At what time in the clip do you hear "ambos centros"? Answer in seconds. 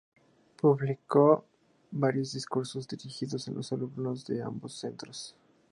4.41-5.35